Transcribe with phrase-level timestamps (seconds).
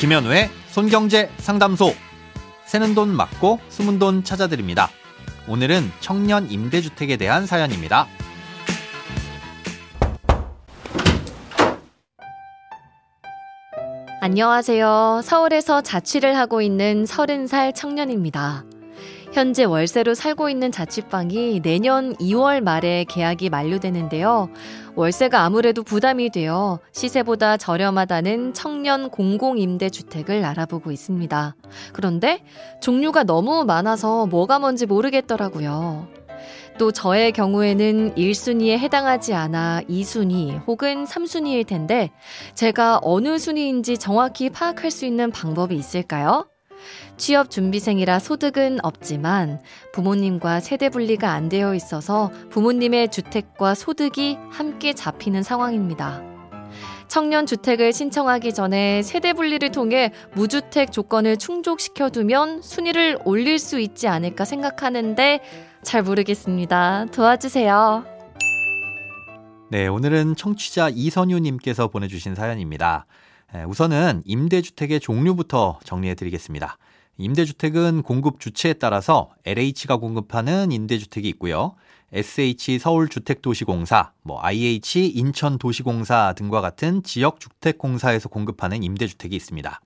[0.00, 1.92] 김현우의 손경제 상담소.
[2.64, 4.88] 새는 돈 맞고 숨은 돈 찾아드립니다.
[5.46, 8.06] 오늘은 청년 임대주택에 대한 사연입니다.
[14.22, 15.20] 안녕하세요.
[15.22, 18.64] 서울에서 자취를 하고 있는 30살 청년입니다.
[19.32, 24.50] 현재 월세로 살고 있는 자취방이 내년 2월 말에 계약이 만료되는데요.
[24.96, 31.54] 월세가 아무래도 부담이 되어 시세보다 저렴하다는 청년 공공임대주택을 알아보고 있습니다.
[31.92, 32.42] 그런데
[32.80, 36.08] 종류가 너무 많아서 뭐가 뭔지 모르겠더라고요.
[36.78, 42.10] 또 저의 경우에는 1순위에 해당하지 않아 2순위 혹은 3순위일 텐데
[42.54, 46.48] 제가 어느 순위인지 정확히 파악할 수 있는 방법이 있을까요?
[47.16, 49.60] 취업 준비생이라 소득은 없지만
[49.92, 56.22] 부모님과 세대 분리가 안 되어 있어서 부모님의 주택과 소득이 함께 잡히는 상황입니다.
[57.08, 64.06] 청년 주택을 신청하기 전에 세대 분리를 통해 무주택 조건을 충족시켜 두면 순위를 올릴 수 있지
[64.06, 65.40] 않을까 생각하는데
[65.82, 67.06] 잘 모르겠습니다.
[67.06, 68.04] 도와주세요.
[69.70, 73.06] 네, 오늘은 청취자 이선유님께서 보내주신 사연입니다.
[73.68, 76.78] 우선은 임대주택의 종류부터 정리해 드리겠습니다.
[77.18, 81.74] 임대주택은 공급 주체에 따라서 LH가 공급하는 임대주택이 있고요.
[82.12, 89.80] SH 서울주택도시공사, 뭐 IH 인천도시공사 등과 같은 지역주택공사에서 공급하는 임대주택이 있습니다.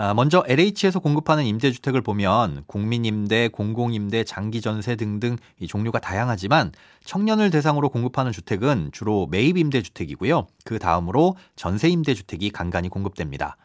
[0.00, 6.70] 아, 먼저 LH에서 공급하는 임대주택을 보면 국민임대, 공공임대, 장기전세 등등 이 종류가 다양하지만
[7.04, 10.46] 청년을 대상으로 공급하는 주택은 주로 매입임대주택이고요.
[10.64, 13.56] 그 다음으로 전세임대주택이 간간히 공급됩니다.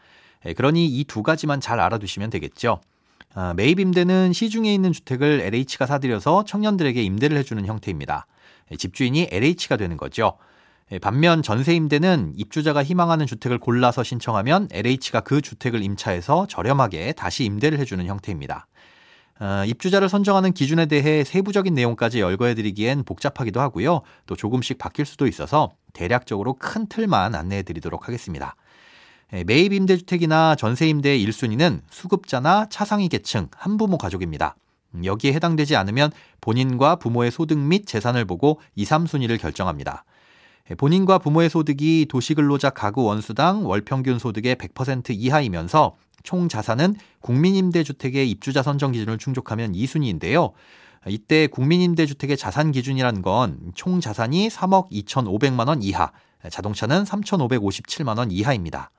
[0.44, 2.80] 예, 그러니 이 두 가지만 잘 알아두시면 되겠죠.
[3.34, 8.26] 아, 매입임대는 시중에 있는 주택을 LH가 사들여서 청년들에게 임대를 해주는 형태입니다.
[8.72, 10.36] 예, 집주인이 LH가 되는 거죠.
[10.92, 17.44] 예, 반면 전세 임대는 입주자가 희망하는 주택을 골라서 신청하면 LH가 그 주택을 임차해서 저렴하게 다시
[17.44, 18.66] 임대를 해주는 형태입니다.
[19.40, 24.02] 어, 입주자를 선정하는 기준에 대해 세부적인 내용까지 열거해드리기엔 복잡하기도 하고요.
[24.26, 28.54] 또 조금씩 바뀔 수도 있어서 대략적으로 큰 틀만 안내해드리도록 하겠습니다.
[29.32, 34.54] 예, 매입 임대주택이나 전세 임대 1순위는 수급자나 차상위 계층, 한부모 가족입니다.
[34.94, 36.12] 음, 여기에 해당되지 않으면
[36.42, 40.04] 본인과 부모의 소득 및 재산을 보고 2, 3순위를 결정합니다.
[40.70, 48.30] 예, 본인과 부모의 소득이 도시근로자 가구 원수당 월 평균 소득의 100% 이하이면서 총 자산은 국민임대주택의
[48.30, 50.52] 입주자 선정 기준을 충족하면 2순위인데요.
[51.06, 56.10] 이때 국민임대주택의 자산 기준이란 건 총 자산이 3억 2,500만 원 이하,
[56.48, 58.90] 자동차는 3,557만 원 이하입니다.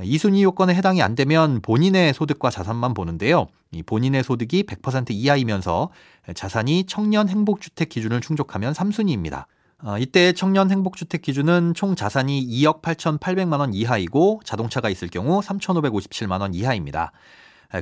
[0.00, 3.46] 2순위 요건에 해당이 안 되면 본인의 소득과 자산만 보는데요.
[3.84, 5.90] 본인의 소득이 100% 이하이면서
[6.34, 9.44] 자산이 청년 행복주택 기준을 충족하면 3순위입니다.
[9.86, 16.40] 어, 이때 청년 행복주택 기준은 총 자산이 2억 8,800만 원 이하이고 자동차가 있을 경우 3,557만
[16.40, 17.12] 원 이하입니다.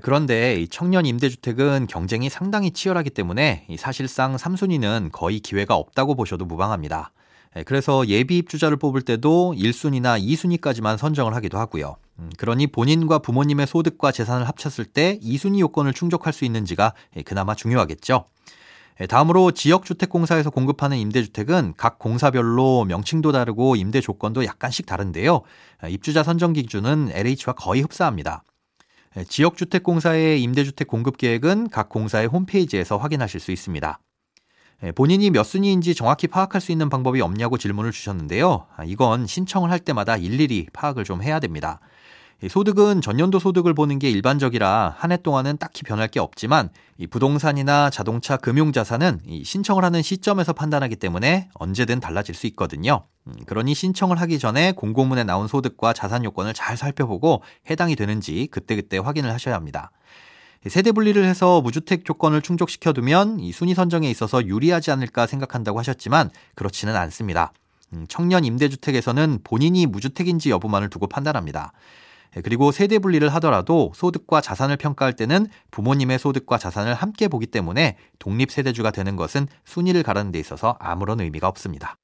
[0.03, 7.13] 그런데 청년 임대주택은 경쟁이 상당히 치열하기 때문에 사실상 3순위는 거의 기회가 없다고 보셔도 무방합니다.
[7.67, 11.97] 그래서 예비 입주자를 뽑을 때도 1순위나 2순위까지만 선정을 하기도 하고요.
[12.19, 16.95] 음, 그러니 본인과 부모님의 소득과 재산을 합쳤을 때 2순위 요건을 충족할 수 있는지가
[17.27, 18.25] 그나마 중요하겠죠.
[19.01, 25.43] 예, 다음으로 지역주택공사에서 공급하는 임대주택은 각 공사별로 명칭도 다르고 임대 조건도 약간씩 다른데요.
[25.81, 28.45] 아, 입주자 선정 기준은 LH와 거의 흡사합니다.
[29.17, 33.99] 예, 지역주택공사의 임대주택 공급 계획은 각 공사의 홈페이지에서 확인하실 수 있습니다.
[34.85, 38.67] 예, 본인이 몇 순위인지 정확히 파악할 수 있는 방법이 없냐고 질문을 주셨는데요.
[38.77, 41.81] 아, 이건 신청을 할 때마다 일일이 파악을 좀 해야 됩니다.
[42.49, 47.91] 소득은 전년도 소득을 보는 게 일반적이라 한 해 동안은 딱히 변할 게 없지만 이 부동산이나
[47.91, 53.05] 자동차 금융 자산은 이 신청을 하는 시점에서 판단하기 때문에 언제든 달라질 수 있거든요.
[53.27, 58.99] 음, 그러니 신청을 하기 전에 공고문에 나온 소득과 자산 요건을 잘 살펴보고 해당이 되는지 그때그때
[58.99, 59.91] 확인을 하셔야 합니다.
[60.67, 66.97] 세대 분리를 해서 무주택 조건을 충족시켜두면 이 순위 선정에 있어서 유리하지 않을까 생각한다고 하셨지만 그렇지는
[66.97, 67.53] 않습니다.
[67.93, 71.73] 음, 청년 임대주택에서는 본인이 무주택인지 여부만을 두고 판단합니다.
[72.37, 77.97] 예, 그리고 세대 분리를 하더라도 소득과 자산을 평가할 때는 부모님의 소득과 자산을 함께 보기 때문에
[78.19, 81.97] 독립 세대주가 되는 것은 순위를 가르는 데 있어서 아무런 의미가 없습니다.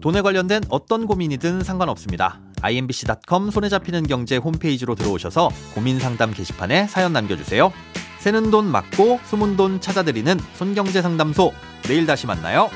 [0.00, 2.40] 돈에 관련된 어떤 고민이든 상관없습니다.
[2.62, 7.72] imbc.com 손에 잡히는 경제 홈페이지로 들어오셔서 고민 상담 게시판에 사연 남겨주세요.
[8.18, 11.52] 새는 돈 맞고 숨은 돈 찾아드리는 손경제 상담소.
[11.84, 12.70] 내일 다시 만나요.